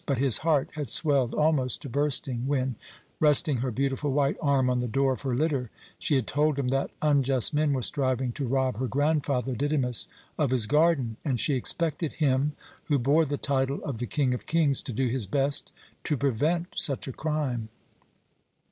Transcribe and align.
But 0.07 0.17
his 0.17 0.39
heart 0.39 0.69
had 0.73 0.87
swelled 0.89 1.35
almost 1.35 1.83
to 1.83 1.87
bursting 1.87 2.47
when, 2.47 2.73
resting 3.19 3.57
her 3.57 3.69
beautiful 3.69 4.11
white 4.11 4.35
arm 4.41 4.67
on 4.67 4.79
the 4.79 4.87
door 4.87 5.13
of 5.13 5.21
her 5.21 5.35
litter, 5.35 5.69
she 5.99 6.15
had 6.15 6.25
told 6.25 6.57
him 6.57 6.69
that 6.69 6.89
unjust 7.03 7.53
men 7.53 7.71
were 7.71 7.83
striving 7.83 8.31
to 8.31 8.47
rob 8.47 8.77
her 8.77 8.87
grandfather 8.87 9.53
Didymus 9.53 10.07
of 10.39 10.49
his 10.49 10.65
garden, 10.65 11.17
and 11.23 11.39
she 11.39 11.53
expected 11.53 12.13
him, 12.13 12.53
who 12.85 12.97
bore 12.97 13.25
the 13.25 13.37
title 13.37 13.79
of 13.83 13.99
the 13.99 14.07
"King 14.07 14.33
of 14.33 14.47
kings" 14.47 14.81
to 14.81 14.91
do 14.91 15.05
his 15.05 15.27
best 15.27 15.71
to 16.05 16.17
prevent 16.17 16.69
such 16.75 17.07
a 17.07 17.11
crime. 17.13 17.69